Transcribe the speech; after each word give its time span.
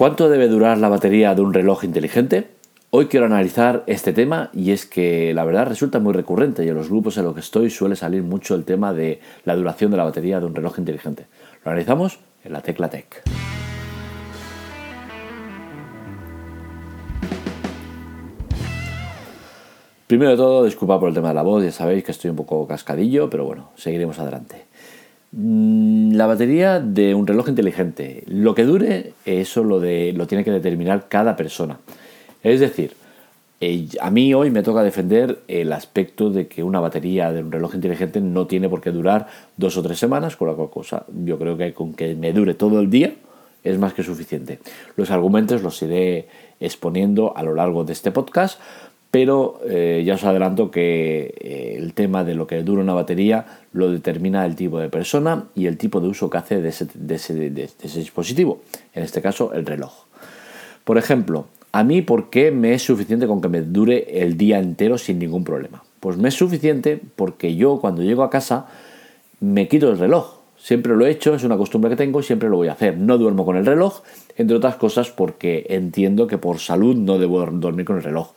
¿Cuánto 0.00 0.30
debe 0.30 0.48
durar 0.48 0.78
la 0.78 0.88
batería 0.88 1.34
de 1.34 1.42
un 1.42 1.52
reloj 1.52 1.84
inteligente? 1.84 2.46
Hoy 2.88 3.08
quiero 3.08 3.26
analizar 3.26 3.84
este 3.86 4.14
tema 4.14 4.48
y 4.54 4.70
es 4.70 4.86
que 4.86 5.34
la 5.34 5.44
verdad 5.44 5.66
resulta 5.66 5.98
muy 5.98 6.14
recurrente 6.14 6.64
y 6.64 6.68
en 6.68 6.74
los 6.74 6.88
grupos 6.88 7.18
en 7.18 7.24
los 7.24 7.34
que 7.34 7.40
estoy 7.40 7.68
suele 7.68 7.96
salir 7.96 8.22
mucho 8.22 8.54
el 8.54 8.64
tema 8.64 8.94
de 8.94 9.20
la 9.44 9.54
duración 9.54 9.90
de 9.90 9.98
la 9.98 10.04
batería 10.04 10.40
de 10.40 10.46
un 10.46 10.54
reloj 10.54 10.78
inteligente. 10.78 11.26
Lo 11.66 11.72
analizamos 11.72 12.18
en 12.42 12.54
la 12.54 12.62
Tecla 12.62 12.88
Tech. 12.88 13.22
Primero 20.06 20.30
de 20.30 20.36
todo, 20.38 20.64
disculpa 20.64 20.98
por 20.98 21.10
el 21.10 21.14
tema 21.14 21.28
de 21.28 21.34
la 21.34 21.42
voz, 21.42 21.62
ya 21.62 21.72
sabéis 21.72 22.04
que 22.04 22.12
estoy 22.12 22.30
un 22.30 22.36
poco 22.36 22.66
cascadillo, 22.66 23.28
pero 23.28 23.44
bueno, 23.44 23.68
seguiremos 23.76 24.18
adelante. 24.18 24.64
Mm, 25.32 25.89
la 26.20 26.26
batería 26.26 26.80
de 26.80 27.14
un 27.14 27.26
reloj 27.26 27.48
inteligente, 27.48 28.24
lo 28.26 28.54
que 28.54 28.64
dure, 28.64 29.14
eso 29.24 29.64
lo, 29.64 29.80
de, 29.80 30.12
lo 30.12 30.26
tiene 30.26 30.44
que 30.44 30.50
determinar 30.50 31.08
cada 31.08 31.34
persona. 31.34 31.78
Es 32.42 32.60
decir, 32.60 32.92
eh, 33.58 33.88
a 34.02 34.10
mí 34.10 34.34
hoy 34.34 34.50
me 34.50 34.62
toca 34.62 34.82
defender 34.82 35.40
el 35.48 35.72
aspecto 35.72 36.28
de 36.28 36.46
que 36.46 36.62
una 36.62 36.78
batería 36.78 37.32
de 37.32 37.42
un 37.42 37.50
reloj 37.50 37.74
inteligente 37.74 38.20
no 38.20 38.46
tiene 38.46 38.68
por 38.68 38.82
qué 38.82 38.90
durar 38.90 39.28
dos 39.56 39.78
o 39.78 39.82
tres 39.82 39.98
semanas, 39.98 40.36
con 40.36 40.48
la 40.48 40.52
cual 40.52 40.68
cosa 40.68 41.06
yo 41.24 41.38
creo 41.38 41.56
que 41.56 41.72
con 41.72 41.94
que 41.94 42.14
me 42.14 42.34
dure 42.34 42.52
todo 42.52 42.80
el 42.80 42.90
día 42.90 43.14
es 43.64 43.78
más 43.78 43.94
que 43.94 44.02
suficiente. 44.02 44.58
Los 44.96 45.10
argumentos 45.10 45.62
los 45.62 45.80
iré 45.80 46.28
exponiendo 46.60 47.34
a 47.34 47.42
lo 47.42 47.54
largo 47.54 47.84
de 47.84 47.94
este 47.94 48.10
podcast, 48.10 48.60
pero 49.10 49.60
eh, 49.66 50.02
ya 50.06 50.14
os 50.14 50.24
adelanto 50.24 50.70
que 50.70 51.34
eh, 51.40 51.76
el 51.78 51.94
tema 51.94 52.22
de 52.22 52.34
lo 52.34 52.46
que 52.46 52.62
dura 52.62 52.82
una 52.82 52.94
batería 52.94 53.44
lo 53.72 53.90
determina 53.90 54.46
el 54.46 54.54
tipo 54.54 54.78
de 54.78 54.88
persona 54.88 55.46
y 55.54 55.66
el 55.66 55.76
tipo 55.78 56.00
de 56.00 56.08
uso 56.08 56.30
que 56.30 56.38
hace 56.38 56.60
de 56.60 56.68
ese, 56.68 57.98
dispositivo, 57.98 58.60
en 58.94 59.02
este 59.02 59.20
caso 59.20 59.52
el 59.52 59.66
reloj. 59.66 59.92
Por 60.84 60.96
ejemplo, 60.96 61.46
a 61.72 61.82
mí, 61.82 62.02
¿por 62.02 62.30
qué 62.30 62.50
me 62.50 62.74
es 62.74 62.82
suficiente 62.82 63.26
con 63.26 63.40
que 63.40 63.48
me 63.48 63.62
dure 63.62 64.22
el 64.22 64.36
día 64.36 64.58
entero 64.58 64.96
sin 64.96 65.18
ningún 65.18 65.44
problema? 65.44 65.82
Pues 65.98 66.16
me 66.16 66.28
es 66.28 66.34
suficiente 66.34 67.00
porque 67.16 67.56
yo 67.56 67.78
cuando 67.80 68.02
llego 68.02 68.22
a 68.22 68.30
casa 68.30 68.66
me 69.40 69.68
quito 69.68 69.90
el 69.90 69.98
reloj. 69.98 70.38
Siempre 70.56 70.94
lo 70.94 71.06
he 71.06 71.10
hecho, 71.10 71.34
es 71.34 71.42
una 71.42 71.56
costumbre 71.56 71.90
que 71.90 71.96
tengo 71.96 72.20
y 72.20 72.22
siempre 72.22 72.48
lo 72.48 72.56
voy 72.56 72.68
a 72.68 72.72
hacer. 72.72 72.96
No 72.96 73.18
duermo 73.18 73.46
con 73.46 73.56
el 73.56 73.64
reloj, 73.64 74.02
entre 74.36 74.56
otras 74.56 74.76
cosas 74.76 75.10
porque 75.10 75.66
entiendo 75.70 76.26
que 76.26 76.38
por 76.38 76.58
salud 76.58 76.94
no 76.96 77.18
debo 77.18 77.44
dormir 77.46 77.86
con 77.86 77.96
el 77.96 78.02
reloj. 78.02 78.32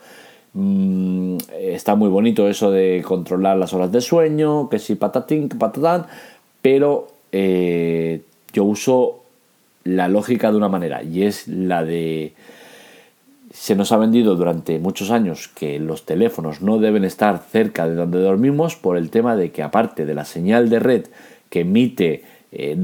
Mm, 0.54 1.36
está 1.52 1.96
muy 1.96 2.08
bonito 2.08 2.48
eso 2.48 2.70
de 2.70 3.02
controlar 3.06 3.56
las 3.56 3.74
horas 3.74 3.90
de 3.90 4.00
sueño, 4.00 4.68
que 4.68 4.78
si 4.78 4.94
patatín, 4.94 5.48
patatán, 5.48 6.06
pero 6.62 7.08
eh, 7.32 8.22
yo 8.52 8.64
uso 8.64 9.24
la 9.82 10.08
lógica 10.08 10.50
de 10.50 10.56
una 10.56 10.68
manera 10.68 11.02
y 11.02 11.24
es 11.24 11.46
la 11.48 11.84
de 11.84 12.32
se 13.52 13.76
nos 13.76 13.92
ha 13.92 13.98
vendido 13.98 14.34
durante 14.34 14.78
muchos 14.78 15.10
años 15.10 15.48
que 15.48 15.78
los 15.78 16.04
teléfonos 16.06 16.60
no 16.60 16.78
deben 16.78 17.04
estar 17.04 17.38
cerca 17.38 17.88
de 17.88 17.94
donde 17.94 18.18
dormimos 18.18 18.74
por 18.74 18.96
el 18.96 19.10
tema 19.10 19.36
de 19.36 19.52
que 19.52 19.62
aparte 19.62 20.06
de 20.06 20.14
la 20.14 20.24
señal 20.24 20.68
de 20.70 20.80
red 20.80 21.04
que 21.50 21.60
emite 21.60 22.24
eh, 22.50 22.76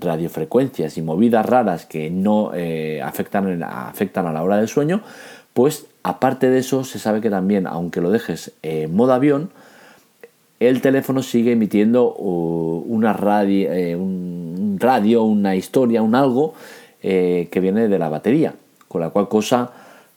radiofrecuencias 0.00 0.96
y 0.96 1.02
movidas 1.02 1.46
raras 1.46 1.86
que 1.86 2.10
no 2.10 2.52
eh, 2.54 3.00
afectan, 3.02 3.62
afectan 3.62 4.26
a 4.26 4.32
la 4.32 4.42
hora 4.44 4.58
del 4.58 4.68
sueño, 4.68 5.02
pues 5.54 5.86
aparte 6.02 6.50
de 6.50 6.58
eso 6.58 6.84
se 6.84 6.98
sabe 6.98 7.20
que 7.20 7.30
también, 7.30 7.66
aunque 7.66 8.00
lo 8.00 8.10
dejes 8.10 8.52
en 8.62 8.94
modo 8.94 9.12
avión, 9.12 9.50
el 10.68 10.80
teléfono 10.80 11.22
sigue 11.22 11.52
emitiendo 11.52 12.14
uh, 12.14 12.84
una 12.86 13.12
radio, 13.12 13.72
eh, 13.72 13.96
un 13.96 14.76
radio, 14.78 15.24
una 15.24 15.56
historia, 15.56 16.02
un 16.02 16.14
algo 16.14 16.54
eh, 17.02 17.48
que 17.50 17.60
viene 17.60 17.88
de 17.88 17.98
la 17.98 18.08
batería, 18.08 18.54
con 18.88 19.00
la 19.00 19.10
cual 19.10 19.28
cosa 19.28 19.72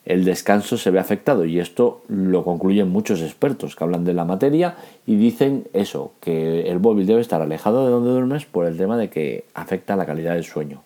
el 0.05 0.23
descanso 0.23 0.77
se 0.77 0.91
ve 0.91 0.99
afectado 0.99 1.45
y 1.45 1.59
esto 1.59 2.03
lo 2.07 2.43
concluyen 2.43 2.89
muchos 2.89 3.21
expertos 3.21 3.75
que 3.75 3.83
hablan 3.83 4.05
de 4.05 4.13
la 4.13 4.23
materia 4.23 4.75
y 5.07 5.15
dicen 5.15 5.67
eso, 5.73 6.11
que 6.21 6.69
el 6.69 6.79
móvil 6.79 7.07
debe 7.07 7.21
estar 7.21 7.41
alejado 7.41 7.85
de 7.85 7.91
donde 7.91 8.11
duermes 8.11 8.45
por 8.45 8.67
el 8.67 8.77
tema 8.77 8.97
de 8.97 9.09
que 9.09 9.45
afecta 9.55 9.95
la 9.95 10.05
calidad 10.05 10.35
del 10.35 10.43
sueño. 10.43 10.83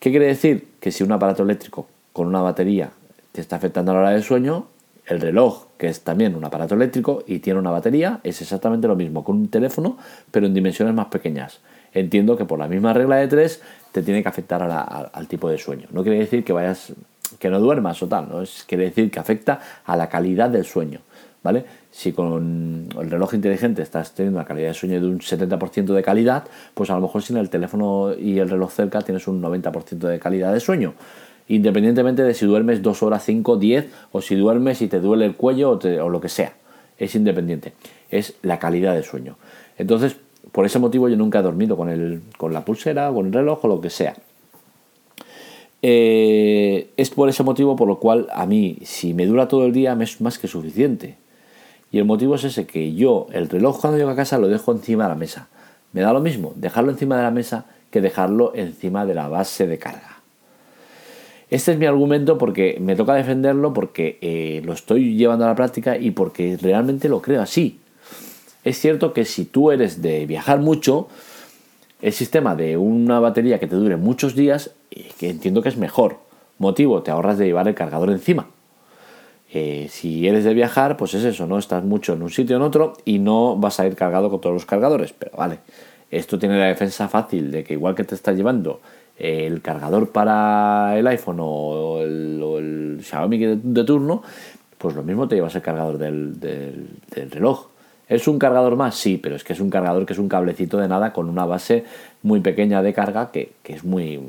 ¿Qué 0.00 0.10
quiere 0.10 0.26
decir? 0.26 0.66
Que 0.80 0.90
si 0.90 1.04
un 1.04 1.12
aparato 1.12 1.44
eléctrico 1.44 1.86
con 2.12 2.26
una 2.26 2.42
batería 2.42 2.90
te 3.36 3.42
está 3.42 3.56
afectando 3.56 3.92
a 3.92 3.94
la 3.94 4.00
hora 4.00 4.10
del 4.12 4.22
sueño, 4.22 4.68
el 5.04 5.20
reloj, 5.20 5.66
que 5.76 5.88
es 5.88 6.00
también 6.00 6.34
un 6.34 6.44
aparato 6.44 6.74
eléctrico 6.74 7.22
y 7.26 7.40
tiene 7.40 7.60
una 7.60 7.70
batería, 7.70 8.18
es 8.24 8.40
exactamente 8.40 8.88
lo 8.88 8.96
mismo 8.96 9.22
con 9.24 9.36
un 9.36 9.48
teléfono, 9.48 9.98
pero 10.30 10.46
en 10.46 10.54
dimensiones 10.54 10.94
más 10.94 11.08
pequeñas. 11.08 11.60
Entiendo 11.92 12.38
que 12.38 12.46
por 12.46 12.58
la 12.58 12.66
misma 12.66 12.94
regla 12.94 13.16
de 13.16 13.28
tres 13.28 13.60
te 13.92 14.02
tiene 14.02 14.22
que 14.22 14.28
afectar 14.30 14.62
al 14.62 15.28
tipo 15.28 15.50
de 15.50 15.58
sueño. 15.58 15.86
No 15.92 16.02
quiere 16.02 16.18
decir 16.18 16.44
que 16.44 16.54
vayas, 16.54 16.94
que 17.38 17.50
no 17.50 17.60
duermas 17.60 18.02
o 18.02 18.08
tal, 18.08 18.26
¿no? 18.30 18.40
Es, 18.40 18.64
quiere 18.66 18.84
decir 18.84 19.10
que 19.10 19.20
afecta 19.20 19.60
a 19.84 19.96
la 19.96 20.08
calidad 20.08 20.48
del 20.48 20.64
sueño. 20.64 21.00
¿Vale? 21.42 21.64
Si 21.92 22.12
con 22.12 22.88
el 22.98 23.10
reloj 23.10 23.34
inteligente 23.34 23.80
estás 23.80 24.14
teniendo 24.14 24.40
una 24.40 24.48
calidad 24.48 24.68
de 24.68 24.74
sueño 24.74 25.00
de 25.00 25.06
un 25.06 25.20
70% 25.20 25.94
de 25.94 26.02
calidad, 26.02 26.44
pues 26.74 26.90
a 26.90 26.94
lo 26.94 27.02
mejor 27.02 27.22
sin 27.22 27.36
el 27.36 27.50
teléfono 27.50 28.12
y 28.18 28.40
el 28.40 28.50
reloj 28.50 28.72
cerca 28.72 29.02
tienes 29.02 29.28
un 29.28 29.40
90% 29.40 30.08
de 30.08 30.18
calidad 30.18 30.52
de 30.52 30.58
sueño 30.58 30.94
independientemente 31.48 32.22
de 32.22 32.34
si 32.34 32.46
duermes 32.46 32.82
2 32.82 33.02
horas, 33.02 33.24
5, 33.24 33.56
10 33.56 33.86
o 34.12 34.20
si 34.20 34.34
duermes 34.34 34.82
y 34.82 34.88
te 34.88 35.00
duele 35.00 35.24
el 35.24 35.34
cuello 35.34 35.78
o, 35.82 36.08
lo 36.08 36.20
que 36.20 36.28
sea. 36.28 36.54
Es 36.98 37.14
independiente. 37.14 37.72
Es 38.10 38.34
la 38.42 38.58
calidad 38.58 38.94
de 38.94 39.02
sueño. 39.02 39.36
Entonces, 39.78 40.16
por 40.52 40.64
ese 40.66 40.78
motivo 40.78 41.08
yo 41.08 41.16
nunca 41.16 41.40
he 41.40 41.42
dormido 41.42 41.76
con, 41.76 41.88
el, 41.88 42.22
con 42.36 42.52
la 42.52 42.64
pulsera, 42.64 43.10
con 43.12 43.26
el 43.26 43.32
reloj 43.32 43.64
o 43.64 43.68
lo 43.68 43.80
que 43.80 43.90
sea. 43.90 44.14
Eh, 45.82 46.90
es 46.96 47.10
por 47.10 47.28
ese 47.28 47.42
motivo 47.42 47.76
por 47.76 47.86
lo 47.86 47.98
cual 48.00 48.26
a 48.32 48.46
mí, 48.46 48.78
si 48.82 49.14
me 49.14 49.26
dura 49.26 49.46
todo 49.46 49.66
el 49.66 49.72
día, 49.72 49.94
me 49.94 50.04
es 50.04 50.20
más 50.20 50.38
que 50.38 50.48
suficiente. 50.48 51.16
Y 51.92 51.98
el 51.98 52.04
motivo 52.04 52.34
es 52.34 52.44
ese, 52.44 52.66
que 52.66 52.94
yo 52.94 53.26
el 53.32 53.48
reloj 53.48 53.80
cuando 53.80 53.98
llego 53.98 54.10
a 54.10 54.16
casa 54.16 54.38
lo 54.38 54.48
dejo 54.48 54.72
encima 54.72 55.04
de 55.04 55.10
la 55.10 55.14
mesa. 55.14 55.48
Me 55.92 56.00
da 56.00 56.12
lo 56.12 56.20
mismo 56.20 56.52
dejarlo 56.56 56.90
encima 56.90 57.16
de 57.16 57.22
la 57.22 57.30
mesa 57.30 57.66
que 57.90 58.00
dejarlo 58.00 58.52
encima 58.54 59.06
de 59.06 59.14
la 59.14 59.28
base 59.28 59.66
de 59.66 59.78
carga. 59.78 60.15
Este 61.48 61.72
es 61.72 61.78
mi 61.78 61.86
argumento 61.86 62.38
porque 62.38 62.76
me 62.80 62.96
toca 62.96 63.14
defenderlo, 63.14 63.72
porque 63.72 64.18
eh, 64.20 64.62
lo 64.64 64.72
estoy 64.72 65.16
llevando 65.16 65.44
a 65.44 65.48
la 65.48 65.54
práctica 65.54 65.96
y 65.96 66.10
porque 66.10 66.58
realmente 66.60 67.08
lo 67.08 67.22
creo 67.22 67.40
así. 67.40 67.78
Es 68.64 68.80
cierto 68.80 69.12
que 69.12 69.24
si 69.24 69.44
tú 69.44 69.70
eres 69.70 70.02
de 70.02 70.26
viajar 70.26 70.58
mucho, 70.58 71.06
el 72.02 72.12
sistema 72.12 72.56
de 72.56 72.76
una 72.76 73.20
batería 73.20 73.60
que 73.60 73.68
te 73.68 73.76
dure 73.76 73.96
muchos 73.96 74.34
días, 74.34 74.72
eh, 74.90 75.08
que 75.18 75.30
entiendo 75.30 75.62
que 75.62 75.68
es 75.68 75.76
mejor. 75.76 76.18
Motivo, 76.58 77.02
te 77.02 77.12
ahorras 77.12 77.38
de 77.38 77.46
llevar 77.46 77.68
el 77.68 77.74
cargador 77.74 78.10
encima. 78.10 78.48
Eh, 79.52 79.86
si 79.88 80.26
eres 80.26 80.42
de 80.42 80.52
viajar, 80.52 80.96
pues 80.96 81.14
es 81.14 81.22
eso, 81.22 81.46
¿no? 81.46 81.58
Estás 81.58 81.84
mucho 81.84 82.14
en 82.14 82.22
un 82.22 82.30
sitio 82.30 82.56
o 82.56 82.58
en 82.58 82.64
otro 82.64 82.94
y 83.04 83.20
no 83.20 83.56
vas 83.56 83.78
a 83.78 83.86
ir 83.86 83.94
cargado 83.94 84.30
con 84.30 84.40
todos 84.40 84.54
los 84.54 84.66
cargadores. 84.66 85.12
Pero 85.12 85.36
vale, 85.36 85.60
esto 86.10 86.40
tiene 86.40 86.58
la 86.58 86.66
defensa 86.66 87.08
fácil 87.08 87.52
de 87.52 87.62
que 87.62 87.74
igual 87.74 87.94
que 87.94 88.02
te 88.02 88.16
estás 88.16 88.36
llevando 88.36 88.80
el 89.18 89.62
cargador 89.62 90.10
para 90.10 90.98
el 90.98 91.06
iPhone 91.06 91.38
o 91.40 92.00
el, 92.00 93.00
Xiaomi 93.02 93.38
de, 93.38 93.84
turno, 93.84 94.22
pues 94.78 94.94
lo 94.94 95.02
mismo 95.02 95.28
te 95.28 95.36
llevas 95.36 95.54
el 95.54 95.62
cargador 95.62 95.98
del, 95.98 96.88
reloj. 97.30 97.68
¿Es 98.08 98.28
un 98.28 98.38
cargador 98.38 98.76
más? 98.76 98.94
Sí, 98.94 99.18
pero 99.20 99.34
es 99.34 99.42
que 99.42 99.52
es 99.52 99.60
un 99.60 99.68
cargador 99.68 100.06
que 100.06 100.12
es 100.12 100.18
un 100.18 100.28
cablecito 100.28 100.78
de 100.78 100.86
nada 100.86 101.12
con 101.12 101.28
una 101.28 101.44
base 101.44 101.84
muy 102.22 102.38
pequeña 102.38 102.80
de 102.80 102.94
carga 102.94 103.32
que, 103.32 103.52
es 103.64 103.84
muy, 103.84 104.20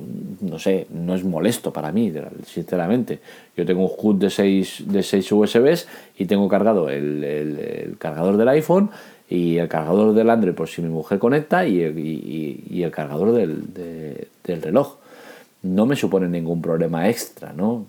no 0.42 0.58
sé, 0.58 0.88
no 0.90 1.14
es 1.14 1.24
molesto 1.24 1.72
para 1.72 1.92
mí, 1.92 2.12
sinceramente. 2.46 3.19
Yo 3.56 3.66
tengo 3.68 3.84
un 3.84 3.92
HUD 3.96 4.16
de 4.16 4.30
6, 4.31 4.86
de 4.88 5.04
6 5.04 5.31
USBs 5.31 5.88
y 6.18 6.25
tengo 6.25 6.48
cargado 6.50 6.90
el 6.90 7.96
cargador 8.00 8.38
del 8.38 8.50
iPhone 8.50 8.90
y 9.30 9.58
el 9.58 9.68
cargador 9.68 10.14
del 10.14 10.30
Android 10.30 10.54
por 10.54 10.70
si 10.70 10.82
mi 10.82 10.90
mujer 10.90 11.19
conecta 11.19 11.68
y 11.68 11.81
el, 11.81 12.92
cargador 12.92 13.34
del, 13.34 14.28
reloj. 14.46 14.96
No 15.63 15.86
me 15.86 15.96
supone 15.96 16.30
ningún 16.30 16.62
problema 16.62 17.10
extra, 17.10 17.51
¿no? 17.51 17.86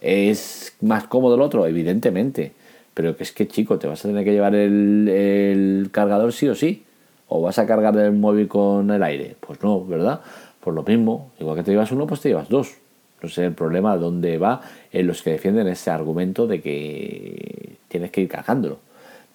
¿Es 0.00 0.74
más 0.80 1.04
cómodo 1.04 1.34
el 1.34 1.40
otro? 1.40 1.66
Evidentemente. 1.66 2.52
Pero 2.94 3.16
que 3.16 3.24
es 3.24 3.32
que, 3.32 3.48
chico, 3.48 3.78
te 3.78 3.86
vas 3.86 4.04
a 4.04 4.08
tener 4.08 4.24
que 4.24 4.32
llevar 4.32 4.54
el, 4.54 5.88
cargador 5.90 6.32
sí 6.32 6.48
o 6.48 6.54
sí. 6.54 6.84
¿O 7.28 7.42
vas 7.42 7.58
a 7.58 7.66
cargar 7.66 7.96
el 7.96 8.12
móvil 8.12 8.48
con 8.48 8.90
el 8.90 9.02
aire? 9.02 9.36
Pues 9.40 9.62
no, 9.62 9.84
¿verdad? 9.84 10.20
Pues 10.60 10.74
lo 10.74 10.82
mismo. 10.82 11.30
Igual 11.40 11.56
que 11.56 11.62
te 11.64 11.72
llevas 11.72 11.90
uno, 11.92 12.06
pues 12.06 12.20
te 12.20 12.28
llevas 12.28 12.48
dos. 12.48 12.76
No 13.22 13.28
sé 13.28 13.44
el 13.44 13.52
problema 13.52 13.96
dónde 13.96 14.38
va 14.38 14.60
en 14.92 15.06
los 15.06 15.22
que 15.22 15.30
defienden 15.30 15.66
ese 15.66 15.90
argumento 15.90 16.46
de 16.46 16.60
que 16.60 17.76
tienes 17.88 18.10
que 18.12 18.20
ir 18.20 18.28
cargándolo. 18.28 18.78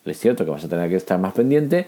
Es 0.06 0.20
cierto 0.20 0.46
que 0.46 0.52
vas 0.52 0.64
a 0.64 0.68
tener 0.68 0.90
que 0.90 0.96
estar 0.96 1.20
más 1.20 1.34
pendiente, 1.34 1.86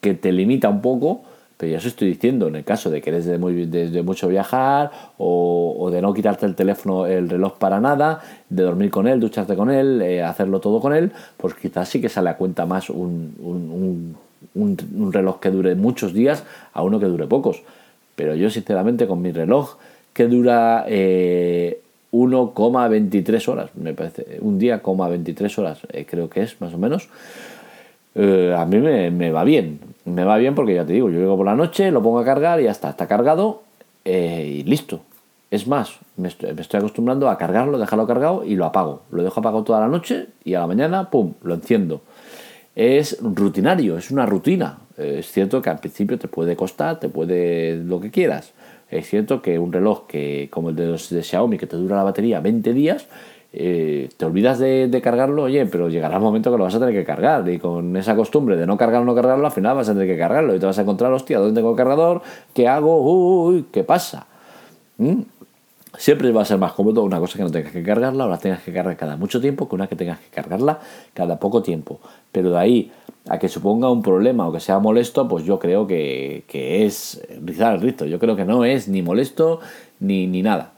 que 0.00 0.14
te 0.14 0.32
limita 0.32 0.68
un 0.68 0.80
poco, 0.80 1.22
pero 1.56 1.72
ya 1.72 1.78
os 1.78 1.86
estoy 1.86 2.08
diciendo, 2.08 2.48
en 2.48 2.56
el 2.56 2.64
caso 2.64 2.88
de 2.88 3.02
que 3.02 3.10
eres 3.10 3.26
de, 3.26 3.36
muy, 3.36 3.66
de, 3.66 4.02
mucho 4.02 4.28
viajar 4.28 4.90
o, 5.18 5.90
de 5.92 6.00
no 6.00 6.14
quitarte 6.14 6.46
el 6.46 6.54
teléfono, 6.54 7.06
el 7.06 7.28
reloj 7.28 7.58
para 7.58 7.80
nada, 7.80 8.20
de 8.48 8.62
dormir 8.62 8.90
con 8.90 9.08
él, 9.08 9.18
ducharte 9.18 9.56
con 9.56 9.70
él, 9.70 10.00
eh, 10.00 10.22
hacerlo 10.22 10.60
todo 10.60 10.80
con 10.80 10.94
él, 10.94 11.10
pues 11.36 11.54
quizás 11.54 11.88
sí 11.88 12.00
que 12.00 12.08
sale 12.08 12.30
a 12.30 12.36
cuenta 12.36 12.64
más 12.64 12.90
un, 12.90 13.34
un, 13.40 14.16
un 14.54 15.12
reloj 15.12 15.40
que 15.40 15.50
dure 15.50 15.74
muchos 15.74 16.14
días 16.14 16.44
a 16.72 16.82
uno 16.82 17.00
que 17.00 17.06
dure 17.06 17.26
pocos. 17.26 17.62
Pero 18.14 18.34
yo 18.34 18.48
sinceramente 18.50 19.06
con 19.06 19.20
mi 19.20 19.32
reloj 19.32 19.76
que 20.12 20.26
dura 20.26 20.86
1,23 20.88 23.48
horas, 23.48 23.70
me 23.74 23.94
parece, 23.94 24.38
un 24.40 24.58
día, 24.58 24.82
23 24.84 25.58
horas, 25.58 25.80
creo 26.08 26.28
que 26.28 26.42
es 26.42 26.60
más 26.60 26.74
o 26.74 26.78
menos. 26.78 27.08
A 28.14 28.64
mí 28.64 28.78
me, 28.78 29.10
me, 29.10 29.30
va 29.30 29.44
bien, 29.44 29.80
me 30.04 30.24
va 30.24 30.36
bien 30.36 30.54
porque 30.54 30.74
ya 30.74 30.84
te 30.84 30.92
digo, 30.92 31.10
yo 31.10 31.18
llego 31.18 31.36
por 31.36 31.46
la 31.46 31.54
noche, 31.54 31.90
lo 31.90 32.02
pongo 32.02 32.18
a 32.18 32.24
cargar 32.24 32.60
y 32.60 32.64
ya 32.64 32.70
está, 32.70 32.90
está 32.90 33.06
cargado 33.06 33.62
y 34.04 34.62
listo. 34.64 35.00
Es 35.50 35.66
más, 35.66 35.98
me 36.16 36.28
estoy, 36.28 36.78
acostumbrando 36.78 37.30
a 37.30 37.38
cargarlo, 37.38 37.78
dejarlo 37.78 38.06
cargado 38.06 38.44
y 38.44 38.54
lo 38.54 38.66
apago. 38.66 39.02
Lo 39.10 39.22
dejo 39.22 39.40
apagado 39.40 39.64
toda 39.64 39.80
la 39.80 39.88
noche 39.88 40.26
y 40.44 40.54
a 40.54 40.60
la 40.60 40.66
mañana, 40.66 41.10
¡pum!, 41.10 41.34
lo 41.42 41.54
enciendo. 41.54 42.02
Es 42.76 43.18
rutinario, 43.22 43.96
es 43.96 44.10
una 44.10 44.26
rutina. 44.26 44.78
Es 44.98 45.32
cierto 45.32 45.62
que 45.62 45.70
al 45.70 45.78
principio 45.78 46.18
te 46.18 46.28
puede 46.28 46.54
costar, 46.54 47.00
te 47.00 47.08
puede 47.08 47.76
lo 47.76 47.98
que 47.98 48.10
quieras. 48.10 48.52
Es 48.90 49.08
cierto 49.08 49.40
que 49.40 49.58
un 49.58 49.72
reloj 49.72 50.06
que 50.06 50.48
como 50.50 50.70
el 50.70 50.76
de 50.76 50.86
los 50.86 51.08
de 51.08 51.22
Xiaomi 51.22 51.56
que 51.56 51.66
te 51.66 51.76
dura 51.76 51.96
la 51.96 52.02
batería 52.02 52.40
20 52.40 52.72
días, 52.74 53.06
eh, 53.60 54.08
te 54.16 54.24
olvidas 54.24 54.60
de, 54.60 55.00
cargarlo, 55.02 55.42
oye, 55.42 55.66
pero 55.66 55.88
llegará 55.88 56.14
el 56.14 56.22
momento 56.22 56.52
que 56.52 56.58
lo 56.58 56.62
vas 56.62 56.76
a 56.76 56.78
tener 56.78 56.94
que 56.94 57.04
cargar. 57.04 57.48
Y 57.48 57.58
con 57.58 57.96
esa 57.96 58.14
costumbre 58.14 58.56
de 58.56 58.66
no 58.68 58.76
cargarlo, 58.76 59.04
no 59.04 59.16
cargarlo, 59.16 59.44
al 59.46 59.52
final 59.52 59.74
vas 59.74 59.88
a 59.88 59.94
tener 59.94 60.06
que 60.06 60.16
cargarlo 60.16 60.54
y 60.54 60.60
te 60.60 60.66
vas 60.66 60.78
a 60.78 60.82
encontrar, 60.82 61.12
hostia, 61.12 61.40
¿dónde 61.40 61.58
tengo 61.58 61.72
el 61.72 61.76
cargador? 61.76 62.22
¿Qué 62.54 62.68
hago? 62.68 63.02
Uy, 63.02 63.66
¿qué 63.72 63.82
pasa? 63.82 64.28
¿Mm? 64.98 65.22
Siempre 65.96 66.30
va 66.30 66.42
a 66.42 66.44
ser 66.44 66.58
más 66.58 66.72
cómodo 66.72 67.02
una 67.02 67.18
cosa 67.18 67.36
que 67.36 67.42
no 67.42 67.50
tengas 67.50 67.72
que 67.72 67.82
cargarla 67.82 68.26
o 68.26 68.28
la 68.28 68.38
tengas 68.38 68.62
que 68.62 68.72
cargar 68.72 68.96
cada 68.96 69.16
mucho 69.16 69.40
tiempo 69.40 69.68
que 69.68 69.74
una 69.74 69.88
que 69.88 69.96
tengas 69.96 70.20
que 70.20 70.28
cargarla 70.28 70.78
cada 71.12 71.40
poco 71.40 71.60
tiempo. 71.60 71.98
Pero 72.30 72.50
de 72.50 72.58
ahí 72.58 72.92
a 73.28 73.40
que 73.40 73.48
suponga 73.48 73.90
un 73.90 74.02
problema 74.02 74.46
o 74.46 74.52
que 74.52 74.60
sea 74.60 74.78
molesto, 74.78 75.26
pues 75.26 75.44
yo 75.44 75.58
creo 75.58 75.88
que, 75.88 76.44
es 76.48 77.26
rizar 77.44 77.74
el 77.74 77.80
rizo. 77.80 78.04
Yo 78.06 78.20
creo 78.20 78.36
que 78.36 78.44
no 78.44 78.64
es 78.64 78.86
ni 78.86 79.02
molesto 79.02 79.58
ni, 79.98 80.28
ni 80.28 80.42
nada. 80.42 80.77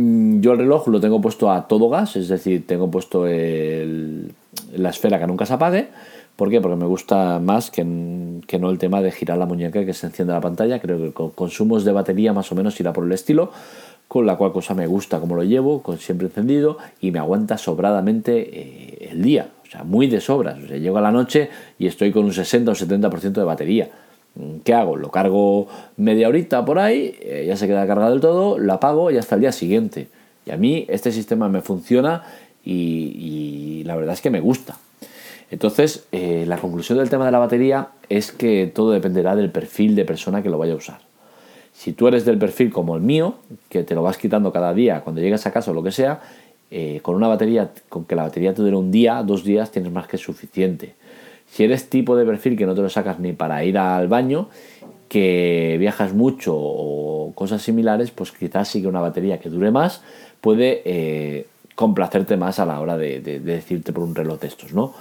Mm, 0.00 0.40
yo 0.40 0.52
el 0.52 0.58
reloj 0.58 0.88
lo 0.88 1.00
tengo 1.00 1.20
puesto 1.20 1.50
a 1.50 1.68
todo 1.68 1.90
gas, 1.90 2.16
es 2.16 2.28
decir, 2.28 2.66
tengo 2.66 2.90
puesto 2.90 3.26
la 3.26 4.88
esfera 4.88 5.18
que 5.18 5.26
nunca 5.26 5.44
se 5.44 5.52
apague. 5.52 5.88
¿Por 6.36 6.48
qué? 6.48 6.60
Porque 6.60 6.76
me 6.76 6.86
gusta 6.86 7.38
más 7.38 7.70
que, 7.70 7.84
que, 8.46 8.58
no 8.58 8.70
el 8.70 8.78
tema 8.78 9.02
de 9.02 9.12
girar 9.12 9.36
la 9.36 9.44
muñeca 9.44 9.84
que 9.84 9.92
se 9.92 10.06
enciende 10.06 10.32
la 10.32 10.40
pantalla. 10.40 10.80
Creo 10.80 10.98
que 10.98 11.12
con 11.12 11.30
consumos 11.30 11.84
de 11.84 11.92
batería 11.92 12.32
más 12.32 12.50
o 12.50 12.54
menos 12.54 12.80
irá 12.80 12.94
por 12.94 13.04
el 13.04 13.12
estilo 13.12 13.50
con 14.08 14.26
la 14.26 14.36
cual 14.36 14.52
cosa 14.52 14.74
me 14.74 14.88
gusta 14.88 15.20
como 15.20 15.36
lo 15.36 15.44
llevo, 15.44 15.82
con 15.82 15.98
siempre 15.98 16.26
encendido 16.26 16.78
y 17.00 17.12
me 17.12 17.20
aguanta 17.20 17.56
sobradamente 17.56 18.40
eh, 18.40 19.08
el 19.12 19.22
día, 19.22 19.50
o 19.62 19.70
sea, 19.70 19.84
muy 19.84 20.08
de 20.08 20.20
sobras. 20.20 20.58
Llego 20.58 20.98
a 20.98 21.00
la 21.00 21.12
noche 21.12 21.48
y 21.78 21.86
estoy 21.86 22.10
con 22.10 22.24
un 22.24 22.32
60 22.32 22.72
o 22.72 22.74
70% 22.74 23.32
de 23.34 23.44
batería. 23.44 23.88
¿Qué 24.64 24.74
hago? 24.74 24.96
Lo 24.96 25.10
cargo 25.10 25.68
media 25.96 26.28
horita 26.28 26.64
por 26.64 26.78
ahí, 26.78 27.16
eh, 27.20 27.44
ya 27.46 27.56
se 27.56 27.66
queda 27.66 27.86
cargado 27.86 28.12
del 28.12 28.20
todo, 28.20 28.58
lo 28.58 28.72
apago 28.72 29.10
y 29.10 29.18
hasta 29.18 29.34
el 29.34 29.40
día 29.42 29.52
siguiente. 29.52 30.08
Y 30.46 30.50
a 30.50 30.56
mí 30.56 30.86
este 30.88 31.12
sistema 31.12 31.48
me 31.48 31.60
funciona 31.60 32.24
y, 32.64 33.82
la 33.84 33.96
verdad 33.96 34.14
es 34.14 34.20
que 34.20 34.30
me 34.30 34.40
gusta. 34.40 34.76
Entonces, 35.50 36.06
eh, 36.12 36.44
la 36.46 36.58
conclusión 36.58 36.98
del 36.98 37.10
tema 37.10 37.26
de 37.26 37.32
la 37.32 37.38
batería 37.38 37.88
es 38.08 38.30
que 38.30 38.70
todo 38.72 38.92
dependerá 38.92 39.34
del 39.34 39.50
perfil 39.50 39.96
de 39.96 40.04
persona 40.04 40.42
que 40.42 40.48
lo 40.48 40.58
vaya 40.58 40.74
a 40.74 40.76
usar. 40.76 41.00
Si 41.72 41.92
tú 41.92 42.06
eres 42.06 42.24
del 42.24 42.38
perfil 42.38 42.70
como 42.70 42.94
el 42.94 43.02
mío, 43.02 43.36
que 43.68 43.82
te 43.82 43.94
lo 43.94 44.02
vas 44.02 44.16
quitando 44.16 44.52
cada 44.52 44.74
día 44.74 45.00
cuando 45.00 45.20
llegas 45.20 45.46
a 45.46 45.52
casa 45.52 45.70
o 45.72 45.74
lo 45.74 45.82
que 45.82 45.92
sea, 45.92 46.20
eh, 46.70 47.00
con 47.02 47.16
una 47.16 47.26
batería, 47.26 47.70
con 47.88 48.04
que 48.04 48.14
la 48.14 48.22
batería 48.22 48.54
te 48.54 48.62
dure 48.62 48.76
un 48.76 48.92
día, 48.92 49.22
dos 49.24 49.42
días, 49.42 49.72
tienes 49.72 49.90
más 49.90 50.06
que 50.06 50.18
suficiente. 50.18 50.94
Si 51.50 51.64
eres 51.64 51.90
tipo 51.90 52.16
de 52.16 52.24
perfil 52.24 52.56
que 52.56 52.66
no 52.66 52.74
te 52.74 52.82
lo 52.82 52.88
sacas 52.88 53.18
ni 53.18 53.32
para 53.32 53.64
ir 53.64 53.78
al 53.78 54.08
baño, 54.08 54.48
que 55.08 55.76
viajas 55.80 56.14
mucho 56.14 56.54
o 56.56 57.32
cosas 57.34 57.62
similares, 57.62 58.12
pues 58.12 58.30
quizás 58.30 58.68
sí 58.68 58.80
que 58.80 58.88
una 58.88 59.00
batería 59.00 59.40
que 59.40 59.50
dure 59.50 59.70
más 59.70 60.02
puede 60.40 60.82
eh, 60.84 61.46
complacerte 61.74 62.36
más 62.36 62.58
a 62.58 62.66
la 62.66 62.80
hora 62.80 62.96
de, 62.96 63.20
decirte 63.20 63.92
por 63.92 64.04
un 64.04 64.14
reloj 64.14 64.38
de 64.40 64.46
estos, 64.46 64.72
¿no? 64.72 64.92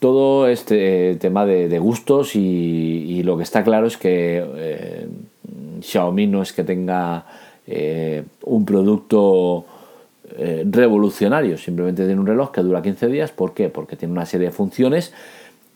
Todo 0.00 0.48
este 0.48 1.16
tema 1.16 1.44
de, 1.44 1.78
gustos 1.78 2.34
y, 2.34 3.22
lo 3.24 3.36
que 3.36 3.42
está 3.42 3.62
claro 3.62 3.86
es 3.86 3.96
que 3.96 4.44
eh, 4.56 5.06
Xiaomi 5.80 6.26
no 6.26 6.42
es 6.42 6.52
que 6.52 6.64
tenga 6.64 7.26
eh, 7.66 8.22
un 8.44 8.64
producto 8.64 9.66
eh, 10.36 10.64
revolucionario, 10.66 11.58
simplemente 11.58 12.06
tiene 12.06 12.20
un 12.20 12.26
reloj 12.26 12.52
que 12.52 12.62
dura 12.62 12.80
15 12.80 13.06
días. 13.08 13.30
¿Por 13.32 13.52
qué? 13.52 13.68
Porque 13.68 13.96
tiene 13.96 14.12
una 14.12 14.24
serie 14.24 14.48
de 14.48 14.52
funciones 14.52 15.12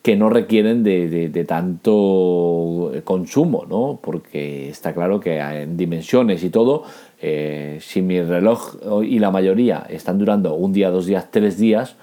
que 0.03 0.17
no 0.17 0.29
requieren 0.29 0.83
de, 0.83 1.45
tanto 1.47 2.93
consumo, 3.05 3.65
¿no? 3.69 4.01
Porque 4.03 4.69
está 4.69 4.93
claro 4.93 5.21
que 5.21 5.39
en 5.39 5.77
dimensiones 5.77 6.43
y 6.43 6.51
todo, 6.51 6.83
eh, 7.21 7.79
si 7.81 8.03
mi 8.03 8.21
reloj 8.21 8.77
y 9.05 9.21
la 9.21 9.31
mayoría 9.31 9.87
están 9.89 10.19
durando 10.19 10.55
un 10.55 10.73
día, 10.73 10.91
dos 10.91 11.07
días, 11.07 11.31
tres 11.31 11.57
días, 11.57 11.95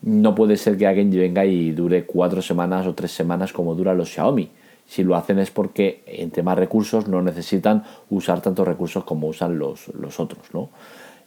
no 0.00 0.34
puede 0.34 0.56
ser 0.56 0.76
que 0.76 0.86
alguien 0.86 1.10
venga 1.10 1.44
y 1.44 1.72
dure 1.72 2.04
cuatro 2.04 2.42
semanas 2.42 2.86
o 2.86 2.94
tres 2.94 3.10
semanas 3.10 3.52
como 3.52 3.74
duran 3.74 3.96
los 3.98 4.10
Xiaomi. 4.10 4.50
Si 4.86 5.02
lo 5.02 5.16
hacen 5.16 5.38
es 5.38 5.50
porque 5.50 6.02
entre 6.06 6.42
más 6.42 6.58
recursos 6.58 7.08
no 7.08 7.22
necesitan 7.22 7.84
usar 8.10 8.42
tantos 8.42 8.68
recursos 8.68 9.04
como 9.04 9.28
usan 9.28 9.58
los, 9.58 9.88
otros. 10.18 10.46
¿no? 10.52 10.68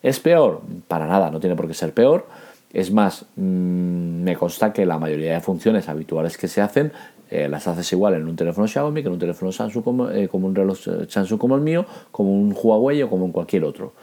¿Es 0.03 0.19
peor? 0.19 0.61
Para 0.87 1.07
nada, 1.07 1.31
no 1.31 1.39
tiene 1.39 1.55
por 1.55 1.67
qué 1.67 1.73
ser 1.73 1.93
peor. 1.93 2.27
Es 2.77 2.91
más, 2.91 3.25
mm, 3.35 4.21
me 4.21 4.35
consta 4.35 4.71
que 4.71 4.85
la 4.85 4.99
mayoría 4.99 5.33
de 5.33 5.41
funciones 5.41 5.89
habituales 5.89 6.37
que 6.37 6.47
se 6.47 6.61
hacen 6.61 6.91
eh, 7.31 7.49
las 7.49 7.67
haces 7.67 7.91
igual 7.91 8.13
en 8.13 8.27
un 8.27 8.35
teléfono 8.35 8.67
Xiaomi 8.67 9.01
que 9.01 9.07
en 9.07 9.13
un 9.13 9.19
teléfono 9.19 9.51
Samsung 9.51 9.83
como, 9.83 10.11
eh, 10.11 10.29
un 10.31 10.53
reloj 10.53 10.77
Samsung 11.09 11.39
como 11.39 11.55
el 11.55 11.61
mío, 11.61 11.87
como 12.11 12.31
un 12.31 12.55
Huawei 12.55 13.01
o 13.01 13.09
como 13.09 13.25
en 13.25 13.31
cualquier 13.31 13.63
otro. 13.63 13.93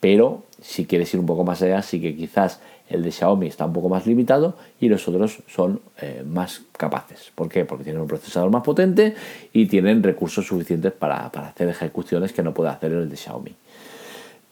Pero 0.00 0.42
si 0.60 0.84
quieres 0.84 1.14
ir 1.14 1.20
un 1.20 1.26
poco 1.26 1.44
más 1.44 1.62
allá, 1.62 1.80
sí 1.80 2.00
que 2.00 2.16
quizás 2.16 2.60
el 2.88 3.04
de 3.04 3.12
Xiaomi 3.12 3.46
está 3.46 3.66
un 3.66 3.72
poco 3.72 3.88
más 3.88 4.04
limitado 4.04 4.56
y 4.80 4.88
los 4.88 5.06
otros 5.06 5.38
son 5.46 5.80
eh, 6.02 6.24
más 6.26 6.62
capaces. 6.76 7.30
¿Por 7.36 7.48
qué? 7.48 7.64
Porque 7.64 7.84
tienen 7.84 8.02
un 8.02 8.08
procesador 8.08 8.50
más 8.50 8.64
potente 8.64 9.14
y 9.52 9.66
tienen 9.66 10.02
recursos 10.02 10.44
suficientes 10.44 10.90
para, 10.90 11.26
hacer 11.26 11.68
ejecuciones 11.68 12.32
que 12.32 12.42
no 12.42 12.52
puede 12.52 12.70
hacer 12.70 12.90
el 12.90 13.08
de 13.08 13.16
Xiaomi. 13.16 13.54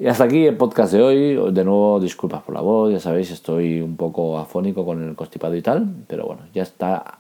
Y 0.03 0.09
hasta 0.09 0.25
aquí 0.25 0.47
el 0.47 0.57
podcast 0.57 0.93
de 0.93 1.01
hoy. 1.01 1.53
De 1.53 1.63
nuevo, 1.63 2.01
disculpas 2.01 2.43
por 2.43 2.57
la 2.57 2.61
voz, 2.61 2.91
ya 2.91 2.99
sabéis, 2.99 3.31
estoy 3.31 3.81
un 3.81 3.97
poco 3.97 4.37
afónico 4.37 4.85
con 4.85 5.01
el 5.01 5.15
constipado 5.15 5.55
y 5.55 5.63
tal, 5.63 5.87
pero 6.09 6.27
bueno, 6.27 6.43
ya 6.53 6.65
está 6.65 7.19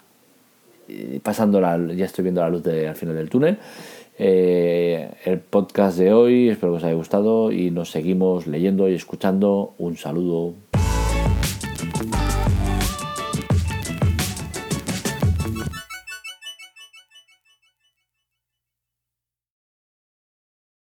eh, 0.88 1.20
pasando 1.22 1.60
ya 1.94 2.04
estoy 2.04 2.24
viendo 2.24 2.40
la 2.40 2.50
luz 2.50 2.66
al 2.66 2.96
final 2.96 3.14
del 3.14 3.30
túnel. 3.30 3.56
Eh, 4.18 5.08
el 5.24 5.38
podcast 5.38 5.96
de 5.96 6.12
hoy, 6.12 6.48
espero 6.48 6.72
que 6.72 6.78
os 6.78 6.84
haya 6.84 6.94
gustado 6.94 7.52
y 7.52 7.70
nos 7.70 7.92
seguimos 7.92 8.48
leyendo 8.48 8.88
y 8.88 8.94
escuchando. 8.94 9.74
Un 9.78 9.96
saludo. 9.96 10.71